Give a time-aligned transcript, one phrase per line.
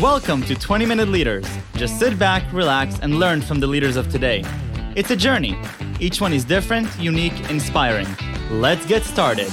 [0.00, 1.46] Welcome to 20 Minute Leaders.
[1.76, 4.42] Just sit back, relax, and learn from the leaders of today.
[4.96, 5.56] It's a journey.
[6.00, 8.08] Each one is different, unique, inspiring.
[8.50, 9.48] Let's get started.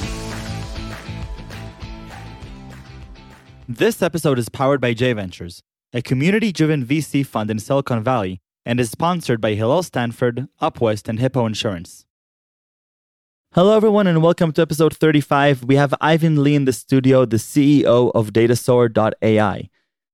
[3.70, 5.62] This episode is powered by J Ventures,
[5.94, 11.08] a community driven VC fund in Silicon Valley, and is sponsored by Hillel Stanford, Upwest,
[11.08, 12.08] and Hippo Insurance.
[13.54, 15.66] Hello, everyone, and welcome to episode 35.
[15.66, 19.70] We have Ivan Lee in the studio, the CEO of Datasaur.ai.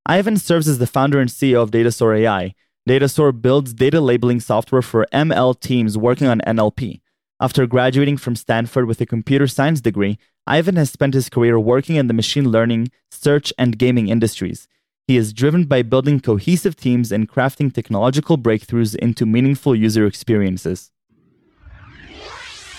[0.10, 2.56] Ivan serves as the founder and CEO of Datasaur AI.
[2.88, 7.02] Datasaur builds data labeling software for ML teams working on NLP.
[7.42, 10.18] After graduating from Stanford with a computer science degree,
[10.48, 14.70] Ivan has spent his career working in the machine learning, search, and gaming industries.
[15.08, 20.90] He is driven by building cohesive teams and crafting technological breakthroughs into meaningful user experiences.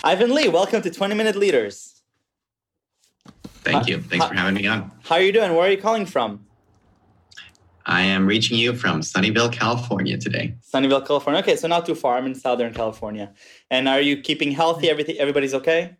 [0.03, 2.01] Ivan Lee, welcome to 20 Minute Leaders.
[3.61, 4.01] Thank you.
[4.01, 4.91] Thanks for having me on.
[5.03, 5.53] How are you doing?
[5.53, 6.47] Where are you calling from?
[7.89, 10.55] I am reaching you from Sunnyvale, California today.
[10.61, 11.41] Sunnyvale, California.
[11.41, 12.17] Okay, so not too far.
[12.17, 13.33] I'm in Southern California.
[13.71, 14.91] And are you keeping healthy?
[14.91, 15.97] Everything everybody's okay?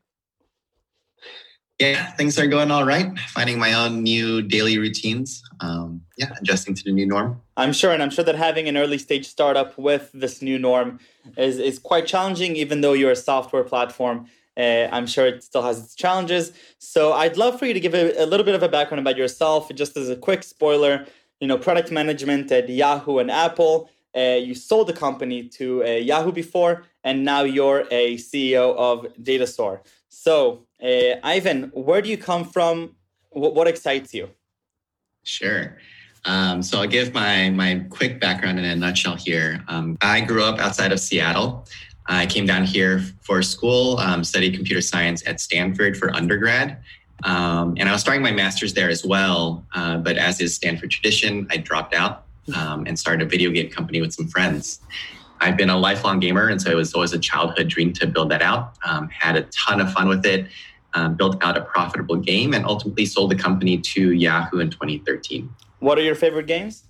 [1.79, 3.17] Yeah, things are going all right.
[3.29, 5.41] Finding my own new daily routines.
[5.61, 7.41] Um, yeah, adjusting to the new norm.
[7.57, 10.99] I'm sure, and I'm sure that having an early stage startup with this new norm
[11.37, 14.27] is, is quite challenging, even though you're a software platform.
[14.55, 16.51] Uh, I'm sure it still has its challenges.
[16.77, 19.17] So I'd love for you to give a, a little bit of a background about
[19.17, 21.07] yourself, just as a quick spoiler
[21.39, 23.89] you know, product management at Yahoo and Apple.
[24.15, 29.05] Uh, you sold the company to uh, Yahoo before, and now you're a CEO of
[29.21, 29.81] Datasaur.
[30.09, 32.95] So, uh, Ivan, where do you come from?
[33.29, 34.29] What, what excites you?
[35.23, 35.77] Sure.
[36.25, 39.63] Um, so I'll give my my quick background in a nutshell here.
[39.67, 41.65] Um, I grew up outside of Seattle.
[42.07, 46.81] I came down here for school, um, studied computer science at Stanford for undergrad,
[47.23, 49.65] um, and I was starting my master's there as well.
[49.73, 52.25] Uh, but as is Stanford tradition, I dropped out
[52.55, 54.81] um, and started a video game company with some friends.
[55.41, 58.29] I've been a lifelong gamer, and so it was always a childhood dream to build
[58.31, 58.73] that out.
[58.85, 60.47] Um, had a ton of fun with it,
[60.93, 65.49] um, built out a profitable game, and ultimately sold the company to Yahoo in 2013.
[65.79, 66.83] What are your favorite games?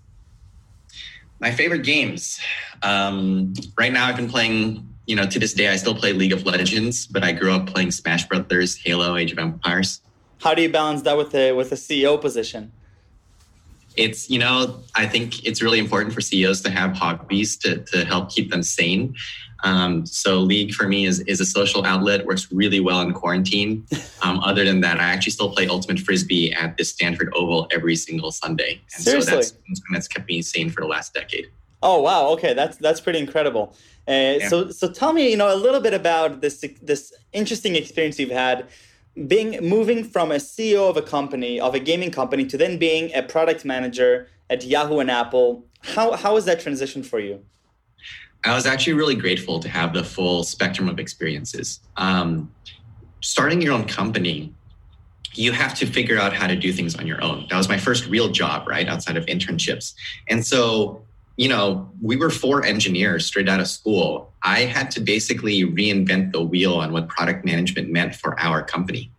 [1.40, 2.40] My favorite games.
[2.82, 6.34] Um, right now, I've been playing you know, to this day, I still play League
[6.34, 10.02] of Legends, but I grew up playing Smash Brothers, Halo, Age of Empires.
[10.40, 12.72] How do you balance that with the with a CEO position?
[13.96, 18.06] It's you know I think it's really important for CEOs to have hobbies to to
[18.06, 19.16] help keep them sane.
[19.64, 23.86] Um, so League for me is is a social outlet, works really well in quarantine.
[24.22, 27.96] Um, other than that, I actually still play Ultimate Frisbee at the Stanford Oval every
[27.96, 29.32] single Sunday, and Seriously?
[29.32, 29.54] so that's
[29.94, 31.48] that's kept me sane for the last decade.
[31.82, 33.74] Oh wow, okay, that's that's pretty incredible.
[34.06, 34.50] Uh, yeah.
[34.50, 38.30] So so tell me, you know, a little bit about this this interesting experience you've
[38.30, 38.68] had
[39.28, 43.14] being moving from a CEO of a company, of a gaming company, to then being
[43.14, 47.44] a product manager at Yahoo and Apple, how how was that transition for you?
[48.46, 51.82] I was actually really grateful to have the full spectrum of experiences.
[51.98, 52.54] Um,
[53.20, 54.54] starting your own company,
[55.34, 57.48] you have to figure out how to do things on your own.
[57.50, 59.94] That was my first real job, right, outside of internships.
[60.30, 61.04] And so
[61.40, 64.34] you know, we were four engineers straight out of school.
[64.44, 69.10] I had to basically reinvent the wheel on what product management meant for our company.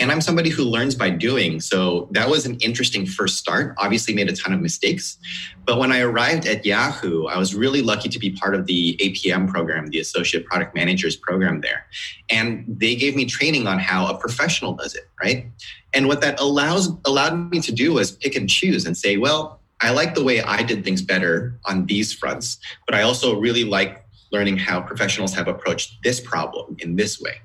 [0.00, 1.60] And I'm somebody who learns by doing.
[1.60, 3.76] So that was an interesting first start.
[3.78, 5.18] Obviously, made a ton of mistakes.
[5.66, 8.96] But when I arrived at Yahoo, I was really lucky to be part of the
[9.00, 11.86] APM program, the Associate Product Managers program there.
[12.28, 15.46] And they gave me training on how a professional does it, right?
[15.94, 19.57] And what that allows allowed me to do was pick and choose and say, well,
[19.80, 23.64] I like the way I did things better on these fronts, but I also really
[23.64, 27.36] like learning how professionals have approached this problem in this way.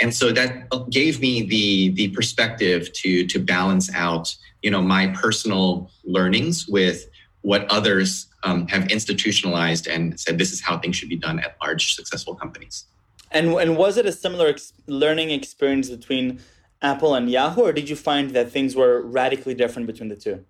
[0.00, 5.08] And so that gave me the the perspective to to balance out, you know, my
[5.08, 7.06] personal learnings with
[7.42, 11.56] what others um, have institutionalized and said this is how things should be done at
[11.62, 12.86] large successful companies.
[13.30, 16.40] And and was it a similar ex- learning experience between
[16.82, 20.44] Apple and Yahoo, or did you find that things were radically different between the two?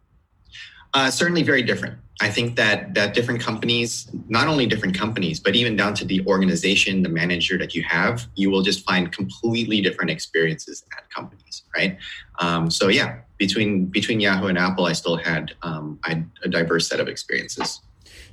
[0.92, 1.96] Uh, certainly very different.
[2.22, 6.20] I think that that different companies, not only different companies, but even down to the
[6.26, 11.62] organization, the manager that you have, you will just find completely different experiences at companies,
[11.74, 11.96] right?
[12.38, 16.86] Um, so yeah, between between Yahoo and Apple, I still had um, I, a diverse
[16.88, 17.80] set of experiences.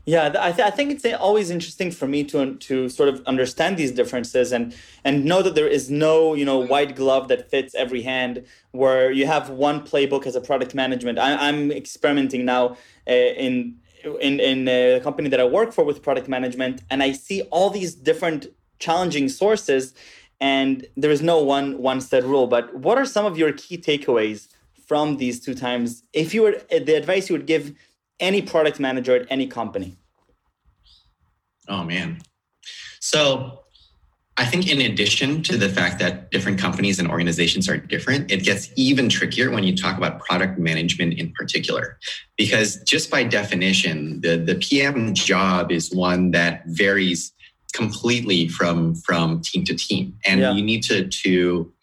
[0.07, 3.75] Yeah, I, th- I think it's always interesting for me to to sort of understand
[3.75, 4.73] these differences and
[5.03, 8.45] and know that there is no you know white glove that fits every hand.
[8.71, 11.19] Where you have one playbook as a product management.
[11.19, 13.11] I, am experimenting now uh,
[13.45, 13.79] in
[14.21, 17.69] in in a company that I work for with product management, and I see all
[17.69, 18.47] these different
[18.79, 19.93] challenging sources,
[20.39, 22.47] and there is no one one set rule.
[22.47, 24.47] But what are some of your key takeaways
[24.87, 26.03] from these two times?
[26.13, 27.73] If you were the advice you would give
[28.19, 29.97] any product manager at any company?
[31.67, 32.19] Oh man.
[32.99, 33.63] So
[34.37, 38.43] I think in addition to the fact that different companies and organizations are different, it
[38.43, 41.97] gets even trickier when you talk about product management in particular.
[42.37, 47.33] Because just by definition, the, the PM job is one that varies
[47.73, 50.17] completely from from team to team.
[50.25, 50.53] And yeah.
[50.53, 51.73] you need to to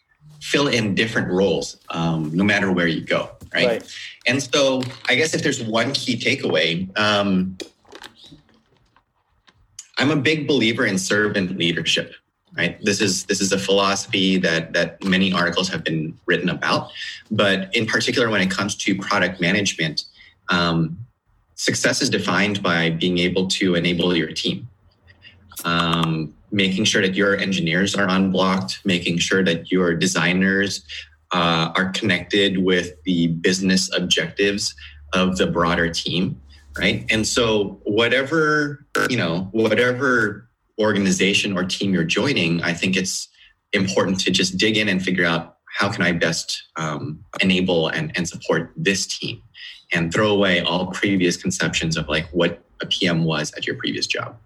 [0.45, 3.31] fill in different roles um, no matter where you go.
[3.53, 3.67] Right?
[3.67, 3.95] right?
[4.27, 7.57] And so I guess if there's one key takeaway, um,
[9.97, 12.13] I'm a big believer in servant leadership
[12.57, 16.89] right this is this is a philosophy that that many articles have been written about
[17.31, 20.05] but in particular when it comes to product management
[20.49, 20.97] um,
[21.55, 24.67] success is defined by being able to enable your team
[25.65, 30.83] um, making sure that your engineers are unblocked making sure that your designers
[31.31, 34.73] uh, are connected with the business objectives
[35.13, 36.39] of the broader team
[36.77, 40.45] right and so whatever you know whatever
[40.79, 43.27] organization or team you're joining, I think it's
[43.73, 48.11] important to just dig in and figure out how can I best um, enable and,
[48.15, 49.41] and support this team
[49.93, 54.07] and throw away all previous conceptions of like what a PM was at your previous
[54.07, 54.37] job.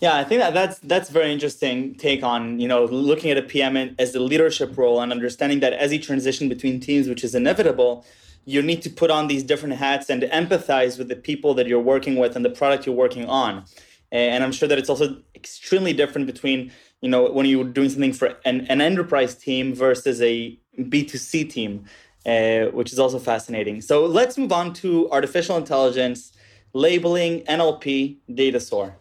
[0.00, 3.42] Yeah, I think that that's that's very interesting take on you know looking at a
[3.42, 7.34] PM as the leadership role and understanding that as you transition between teams, which is
[7.34, 8.06] inevitable,
[8.44, 11.80] you need to put on these different hats and empathize with the people that you're
[11.80, 13.64] working with and the product you're working on.
[14.12, 18.12] And i'm sure that it's also extremely different between you know when you're doing something
[18.12, 21.84] for an, an enterprise team versus a b2c team
[22.24, 23.80] uh, which is also fascinating.
[23.80, 26.32] So let's move on to artificial intelligence
[26.72, 28.94] labeling nlp Datasaur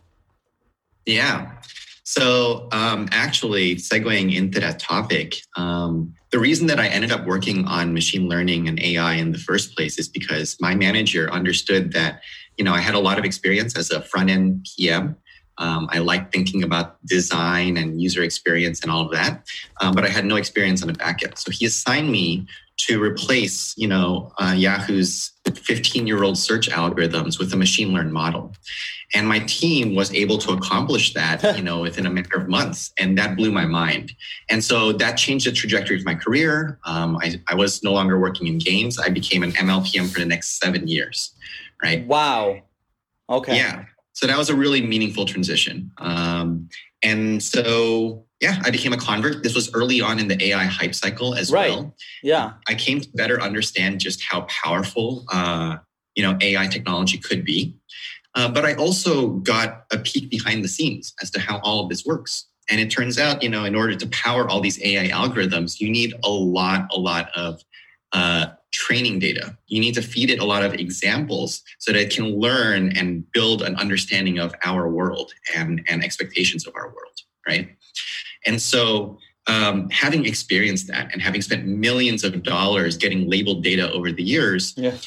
[1.07, 1.51] yeah
[2.04, 7.65] so um, actually segueing into that topic um, the reason that i ended up working
[7.65, 12.21] on machine learning and ai in the first place is because my manager understood that
[12.57, 15.15] you know, I had a lot of experience as a front end PM.
[15.59, 19.48] Um, I like thinking about design and user experience and all of that,
[19.81, 21.38] um, but I had no experience on the back end.
[21.38, 22.45] So he assigned me
[22.81, 28.53] to replace, you know, uh, Yahoo's 15-year-old search algorithms with a machine learned model,
[29.13, 32.91] and my team was able to accomplish that, you know, within a matter of months,
[32.99, 34.13] and that blew my mind.
[34.49, 36.79] And so that changed the trajectory of my career.
[36.85, 38.99] Um, I, I was no longer working in games.
[38.99, 41.33] I became an MLPM for the next seven years
[41.81, 42.05] right?
[42.05, 42.61] Wow.
[43.29, 43.57] Okay.
[43.57, 43.85] Yeah.
[44.13, 45.91] So that was a really meaningful transition.
[45.97, 46.69] Um,
[47.03, 49.43] and so, yeah, I became a convert.
[49.43, 51.71] This was early on in the AI hype cycle as right.
[51.71, 51.95] well.
[52.21, 52.53] Yeah.
[52.67, 55.77] I came to better understand just how powerful, uh,
[56.15, 57.75] you know, AI technology could be.
[58.35, 61.89] Uh, but I also got a peek behind the scenes as to how all of
[61.89, 62.45] this works.
[62.69, 65.89] And it turns out, you know, in order to power all these AI algorithms, you
[65.89, 67.63] need a lot, a lot of
[68.13, 69.57] uh, training data.
[69.67, 73.29] You need to feed it a lot of examples so that it can learn and
[73.31, 77.17] build an understanding of our world and, and expectations of our world,
[77.47, 77.69] right?
[78.45, 79.17] And so
[79.47, 84.23] um, having experienced that and having spent millions of dollars getting labeled data over the
[84.23, 84.97] years, yeah.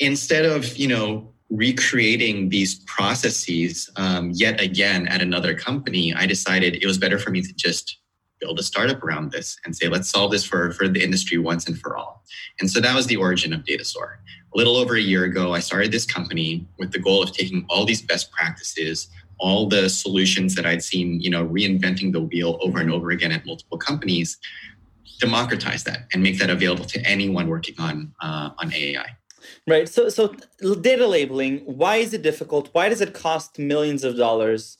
[0.00, 6.76] instead of, you know, recreating these processes um, yet again at another company, I decided
[6.76, 7.98] it was better for me to just
[8.40, 11.66] build a startup around this and say, let's solve this for, for the industry once
[11.66, 12.24] and for all.
[12.58, 14.16] And so that was the origin of Datasaur.
[14.52, 17.66] A little over a year ago, I started this company with the goal of taking
[17.68, 19.08] all these best practices,
[19.40, 23.32] all the solutions that I'd seen, you know, reinventing the wheel over and over again
[23.32, 24.38] at multiple companies,
[25.18, 29.06] democratize that and make that available to anyone working on uh, on AI.
[29.66, 29.88] Right.
[29.88, 30.34] So, so
[30.80, 31.58] data labeling.
[31.60, 32.68] Why is it difficult?
[32.72, 34.78] Why does it cost millions of dollars?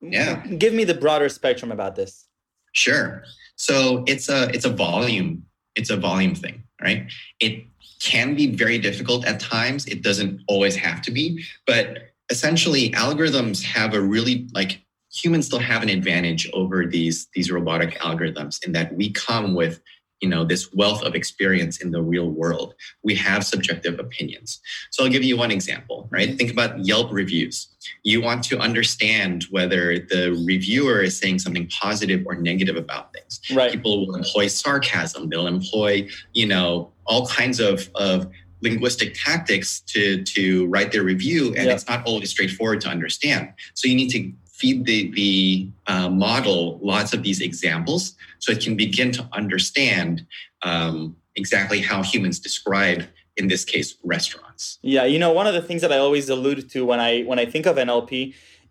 [0.00, 0.46] Yeah.
[0.46, 2.26] Give me the broader spectrum about this.
[2.72, 3.24] Sure.
[3.56, 5.44] So it's a it's a volume
[5.76, 7.10] it's a volume thing, right?
[7.40, 7.64] It
[8.00, 9.86] can be very difficult at times.
[9.86, 14.80] It doesn't always have to be, but essentially algorithms have a really like
[15.12, 19.80] humans still have an advantage over these these robotic algorithms in that we come with
[20.20, 22.74] you know this wealth of experience in the real world.
[23.02, 24.60] We have subjective opinions.
[24.90, 26.36] So i'll give you one example right?
[26.36, 27.68] Think about yelp reviews.
[28.04, 33.40] You want to understand whether the reviewer is saying something positive or negative about things.
[33.52, 33.72] Right.
[33.72, 35.28] People will employ sarcasm.
[35.28, 38.30] They'll employ you know all kinds of of
[38.64, 43.52] linguistic tactics to to write their review and it's not always straightforward to understand.
[43.74, 48.60] So you need to feed the, the uh, model lots of these examples so it
[48.62, 50.24] can begin to understand
[50.62, 53.04] um, exactly how humans describe
[53.36, 54.78] in this case restaurants.
[54.82, 57.38] Yeah you know one of the things that i always allude to when i when
[57.38, 58.12] i think of nlp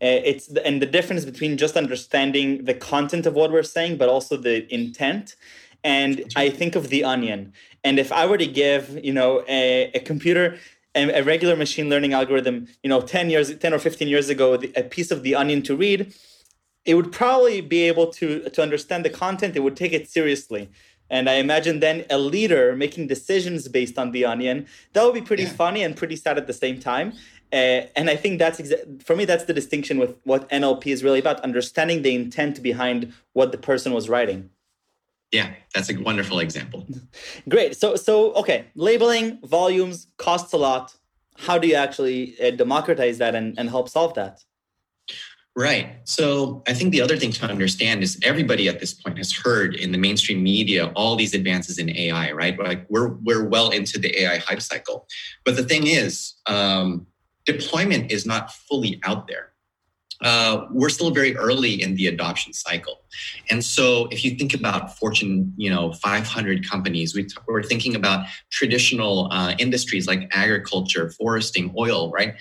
[0.06, 3.98] uh, it's the, and the difference between just understanding the content of what we're saying
[3.98, 5.36] but also the intent.
[5.84, 7.42] And i think of the onion
[7.84, 10.58] and if i were to give you know a, a computer
[10.96, 14.54] a, a regular machine learning algorithm, you know, 10 years, 10 or 15 years ago,
[14.76, 16.14] a piece of the onion to read,
[16.86, 19.56] it would probably be able to to understand the content.
[19.56, 20.70] It would take it seriously.
[21.10, 25.22] And I imagine then a leader making decisions based on the onion, that would be
[25.22, 25.50] pretty yeah.
[25.50, 27.14] funny and pretty sad at the same time.
[27.52, 31.04] Uh, and I think that's exa- for me, that's the distinction with what NLP is
[31.04, 34.50] really about understanding the intent behind what the person was writing.
[35.34, 36.86] Yeah, that's a wonderful example.
[37.50, 37.76] Great.
[37.76, 40.96] So, so okay, labeling volumes costs a lot.
[41.38, 44.44] How do you actually uh, democratize that and, and help solve that?
[45.56, 45.98] Right.
[46.04, 49.76] So I think the other thing to understand is everybody at this point has heard
[49.76, 52.58] in the mainstream media all these advances in AI, right?
[52.58, 55.08] Like we're we're well into the AI hype cycle,
[55.46, 57.08] but the thing is, um,
[57.46, 59.53] deployment is not fully out there
[60.24, 63.02] uh, we're still very early in the adoption cycle.
[63.50, 67.96] And so if you think about Fortune, you know, 500 companies, we t- we're thinking
[67.96, 72.36] about traditional uh, industries like agriculture, foresting, oil, right?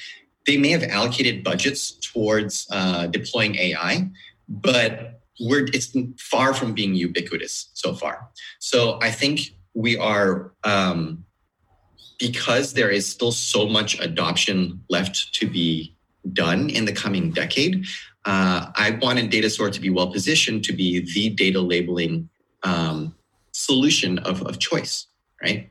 [0.47, 4.09] They may have allocated budgets towards uh, deploying AI,
[4.49, 8.29] but we're it's far from being ubiquitous so far.
[8.61, 9.41] So I think
[9.75, 11.25] we are um,
[12.19, 15.97] because there is still so much adoption left to be
[16.33, 17.85] done in the coming decade,
[18.25, 22.29] uh, I wanted Datasaur to be well positioned to be the data labeling
[22.63, 23.15] um,
[23.53, 25.07] solution of, of choice,
[25.43, 25.71] right?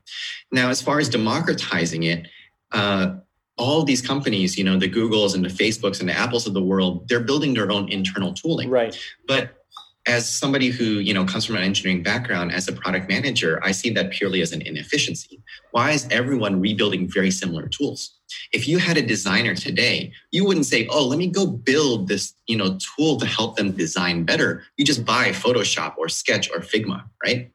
[0.52, 2.28] Now, as far as democratizing it,
[2.72, 3.16] uh,
[3.58, 6.62] all these companies, you know, the Googles and the Facebooks and the Apples of the
[6.62, 8.70] world, they're building their own internal tooling.
[8.70, 8.98] Right.
[9.28, 9.61] But
[10.08, 13.72] as somebody who you know comes from an engineering background as a product manager i
[13.72, 15.42] see that purely as an inefficiency.
[15.72, 18.18] Why is everyone rebuilding very similar tools?
[18.52, 22.34] If you had a designer today you wouldn't say oh let me go build this
[22.48, 24.64] you know tool to help them design better.
[24.78, 27.52] You just buy photoshop or sketch or figma right?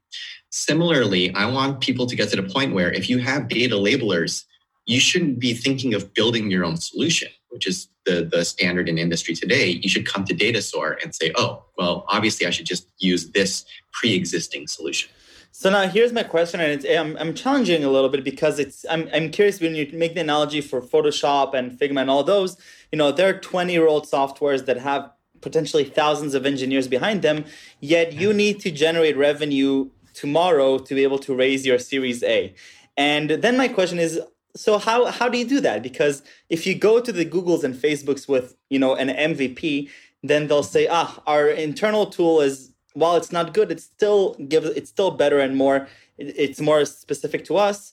[0.51, 4.45] Similarly i want people to get to the point where if you have data labelers
[4.87, 8.99] you shouldn't be thinking of building your own solution which is the, the standard in
[8.99, 12.89] industry today, you should come to Datasaur and say, oh, well, obviously I should just
[12.99, 15.11] use this pre-existing solution.
[15.53, 19.09] So now here's my question, and I'm, I'm challenging a little bit because it's I'm,
[19.15, 22.59] I'm curious when you make the analogy for Photoshop and Figma and all those,
[22.93, 25.11] you know, there are 20 year old softwares that have
[25.41, 27.47] potentially thousands of engineers behind them,
[27.81, 28.37] yet you mm-hmm.
[28.37, 32.55] need to generate revenue tomorrow to be able to raise your Series A.
[32.97, 34.21] And then my question is,
[34.57, 35.83] so how how do you do that?
[35.83, 39.89] Because if you go to the googles and facebooks with you know an mvp
[40.23, 44.67] then they'll say ah our internal tool is while it's not good it still gives
[44.71, 45.87] it's still better and more
[46.19, 47.93] it's more specific to us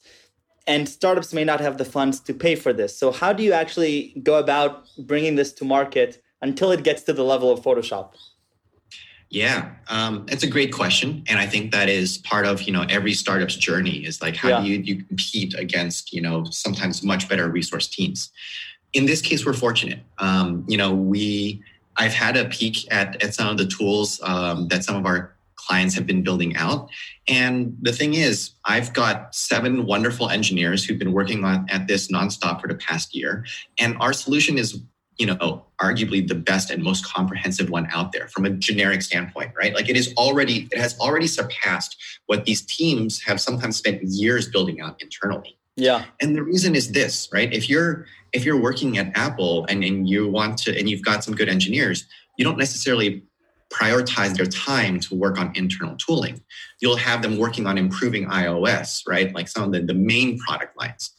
[0.65, 2.97] and startups may not have the funds to pay for this.
[2.97, 7.13] So how do you actually go about bringing this to market until it gets to
[7.13, 8.13] the level of photoshop
[9.33, 12.85] yeah, um, it's a great question, and I think that is part of you know
[12.87, 14.61] every startup's journey is like how yeah.
[14.61, 18.29] do you you compete against you know sometimes much better resource teams.
[18.93, 20.01] In this case, we're fortunate.
[20.19, 21.63] Um, you know, we
[21.97, 25.33] I've had a peek at at some of the tools um, that some of our
[25.55, 26.91] clients have been building out,
[27.27, 32.11] and the thing is, I've got seven wonderful engineers who've been working on at this
[32.11, 33.47] nonstop for the past year,
[33.79, 34.79] and our solution is
[35.17, 39.51] you know, arguably the best and most comprehensive one out there from a generic standpoint,
[39.57, 39.73] right?
[39.73, 44.49] Like it is already, it has already surpassed what these teams have sometimes spent years
[44.49, 45.57] building out internally.
[45.75, 46.05] Yeah.
[46.21, 47.51] And the reason is this, right?
[47.51, 51.23] If you're if you're working at Apple and, and you want to and you've got
[51.23, 52.05] some good engineers,
[52.37, 53.23] you don't necessarily
[53.71, 56.41] prioritize their time to work on internal tooling.
[56.79, 59.33] You'll have them working on improving iOS, right?
[59.33, 61.11] Like some of the, the main product lines.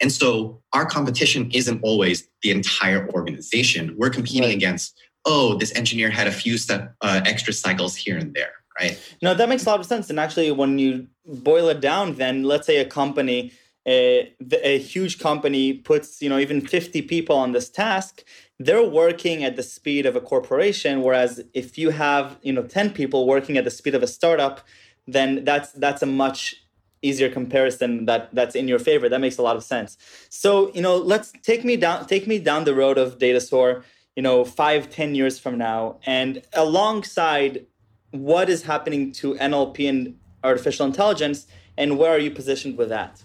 [0.00, 3.94] And so our competition isn't always the entire organization.
[3.98, 4.54] We're competing right.
[4.54, 8.98] against, oh, this engineer had a few step, uh, extra cycles here and there, right?
[9.22, 10.08] No, that makes a lot of sense.
[10.08, 13.52] And actually, when you boil it down, then let's say a company,
[13.86, 18.24] a, a huge company puts, you know, even 50 people on this task,
[18.58, 21.02] they're working at the speed of a corporation.
[21.02, 24.60] Whereas if you have, you know, 10 people working at the speed of a startup,
[25.06, 26.54] then that's that's a much
[27.02, 29.08] easier comparison that that's in your favor.
[29.08, 29.96] That makes a lot of sense.
[30.28, 33.82] So you know let's take me down take me down the road of Datasaur
[34.16, 35.98] you know five ten years from now.
[36.04, 37.66] And alongside
[38.10, 41.46] what is happening to nlp and artificial intelligence
[41.78, 43.22] and where are you positioned with that?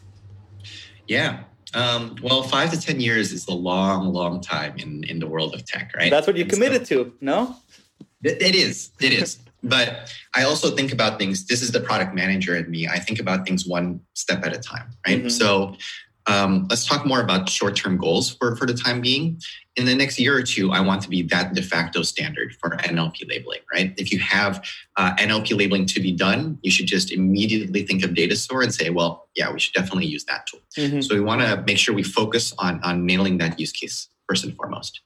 [1.08, 1.44] Yeah.
[1.74, 5.54] Um, well five to ten years is a long long time in in the world
[5.54, 6.10] of tech right?
[6.10, 7.58] That's what you committed so, to no?
[8.24, 8.92] It, it is.
[9.02, 11.46] It is but I also think about things.
[11.48, 12.88] This is the product manager in me.
[12.88, 15.20] I think about things one step at a time, right?
[15.20, 15.30] Mm-hmm.
[15.30, 15.76] So
[16.28, 19.40] um, let's talk more about short-term goals for, for the time being.
[19.76, 22.72] In the next year or two, I want to be that de facto standard for
[22.78, 23.94] NLP labeling, right?
[23.98, 24.66] If you have
[24.98, 28.90] uh, NLP labeling to be done, you should just immediately think of Datasaur and say,
[28.90, 30.62] well, yeah, we should definitely use that tool.
[30.78, 31.02] Mm-hmm.
[31.02, 34.46] So we want to make sure we focus on, on nailing that use case first
[34.46, 35.02] and foremost.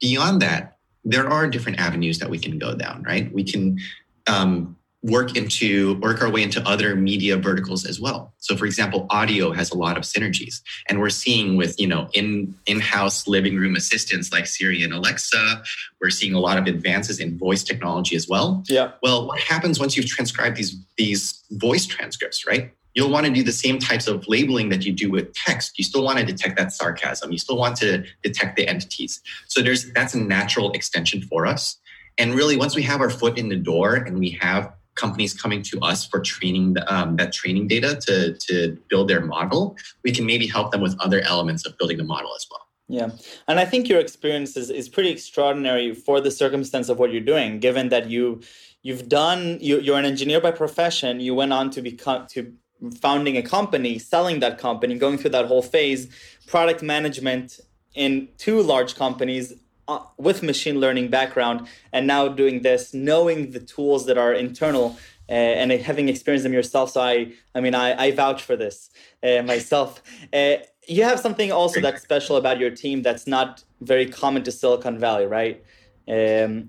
[0.00, 3.32] Beyond that, there are different avenues that we can go down, right?
[3.32, 3.78] We can
[4.26, 8.34] um, work into work our way into other media verticals as well.
[8.38, 12.08] So for example audio has a lot of synergies and we're seeing with you know
[12.14, 15.62] in in-house living room assistants like siri and alexa
[16.00, 18.64] we're seeing a lot of advances in voice technology as well.
[18.68, 18.92] Yeah.
[19.02, 23.44] Well what happens once you've transcribed these these voice transcripts right you'll want to do
[23.44, 25.78] the same types of labeling that you do with text.
[25.78, 27.30] You still want to detect that sarcasm.
[27.30, 29.20] You still want to detect the entities.
[29.46, 31.78] So there's that's a natural extension for us.
[32.18, 35.62] And really once we have our foot in the door and we have companies coming
[35.62, 40.26] to us for training um, that training data to, to build their model, we can
[40.26, 42.64] maybe help them with other elements of building the model as well.
[42.88, 43.10] Yeah.
[43.46, 47.20] And I think your experience is, is pretty extraordinary for the circumstance of what you're
[47.34, 48.40] doing, given that you
[48.82, 52.52] you've done you, you're an engineer by profession, you went on to become to
[53.00, 56.08] founding a company, selling that company, going through that whole phase,
[56.46, 57.60] product management
[57.94, 59.54] in two large companies
[59.88, 64.96] uh, with machine learning background and now doing this, knowing the tools that are internal
[65.28, 66.90] uh, and having experienced them yourself.
[66.90, 68.90] So I, I mean, I, I vouch for this
[69.22, 70.02] uh, myself.
[70.32, 70.56] Uh,
[70.86, 74.98] you have something also that's special about your team that's not very common to Silicon
[74.98, 75.62] Valley, right?
[76.08, 76.68] Um,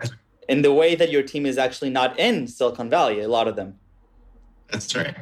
[0.50, 3.56] in the way that your team is actually not in Silicon Valley, a lot of
[3.56, 3.80] them.
[4.70, 5.16] That's right.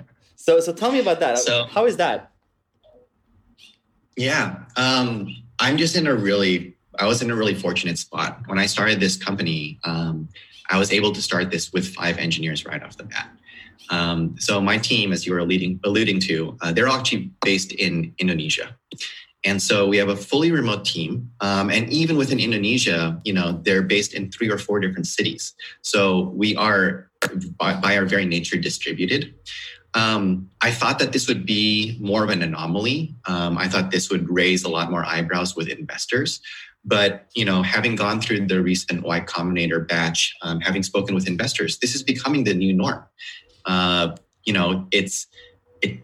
[0.47, 1.39] So, so tell me about that.
[1.39, 2.31] So, How is that?
[4.15, 5.27] Yeah, um,
[5.59, 8.39] I'm just in a really I was in a really fortunate spot.
[8.45, 10.29] When I started this company, um,
[10.69, 13.29] I was able to start this with five engineers right off the bat.
[13.89, 18.15] Um, so my team, as you were alluding, alluding to, uh, they're actually based in
[18.17, 18.75] Indonesia.
[19.43, 21.29] And so we have a fully remote team.
[21.41, 25.53] Um, and even within Indonesia, you know, they're based in three or four different cities.
[25.81, 27.11] So we are,
[27.59, 29.35] by, by our very nature, distributed.
[29.97, 33.15] Um, I thought that this would be more of an anomaly.
[33.25, 36.39] Um, I thought this would raise a lot more eyebrows with investors.
[36.85, 41.27] But you know, having gone through the recent Y Combinator batch, um, having spoken with
[41.27, 43.03] investors, this is becoming the new norm.
[43.65, 45.25] Uh, you know, it's
[45.81, 45.99] it.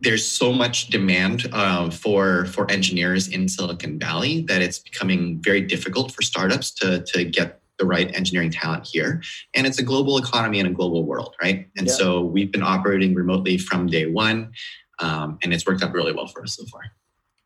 [0.00, 5.60] There's so much demand uh, for for engineers in Silicon Valley that it's becoming very
[5.60, 9.22] difficult for startups to to get the right engineering talent here.
[9.54, 11.68] And it's a global economy and a global world, right?
[11.76, 11.92] And yeah.
[11.92, 14.52] so we've been operating remotely from day one,
[14.98, 16.82] um, and it's worked out really well for us so far.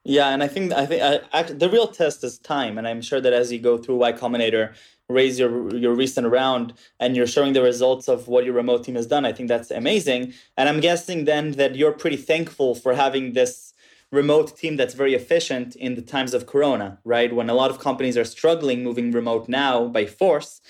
[0.05, 3.21] Yeah, and I think I think I, the real test is time, and I'm sure
[3.21, 4.75] that as you go through Y Combinator,
[5.09, 8.97] raise your your recent round, and you're showing the results of what your remote team
[8.97, 9.25] has done.
[9.25, 13.72] I think that's amazing, and I'm guessing then that you're pretty thankful for having this
[14.13, 17.35] remote team that's very efficient in the times of Corona, right?
[17.35, 20.61] When a lot of companies are struggling moving remote now by force,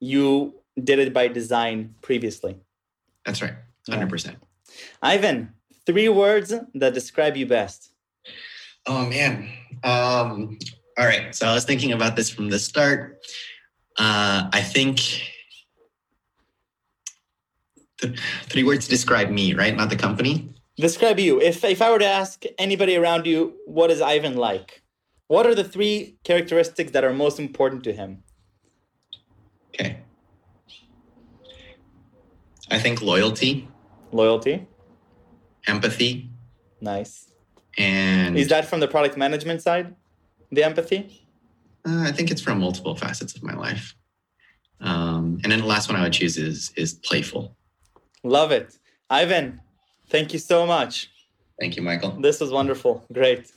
[0.00, 2.56] you did it by design previously.
[3.24, 3.54] That's right,
[3.88, 4.10] hundred yeah.
[4.10, 4.36] percent.
[5.00, 5.54] Ivan,
[5.86, 7.92] three words that describe you best.
[8.86, 9.50] Oh man.
[9.84, 10.58] Um,
[10.98, 11.34] all right.
[11.34, 13.18] So I was thinking about this from the start.
[13.98, 15.00] Uh, I think
[18.00, 19.76] the three words describe me, right?
[19.76, 20.52] Not the company.
[20.80, 21.40] Describe you.
[21.40, 24.82] If if I were to ask anybody around you, what is Ivan like?
[25.28, 28.22] What are the three characteristics that are most important to him?
[29.68, 29.98] Okay.
[32.70, 33.68] I think loyalty.
[34.10, 34.66] Loyalty.
[35.66, 36.30] Empathy.
[36.80, 37.28] Nice.
[37.76, 39.94] And is that from the product management side,
[40.50, 41.26] the empathy?
[41.86, 43.94] Uh, I think it's from multiple facets of my life.
[44.80, 47.54] Um, and then the last one I would choose is is playful.
[48.24, 48.78] Love it,
[49.10, 49.60] Ivan.
[50.10, 51.10] Thank you so much.
[51.60, 52.10] Thank you, Michael.
[52.20, 53.04] This was wonderful.
[53.12, 53.52] Great.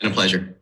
[0.00, 0.56] And a pleasure.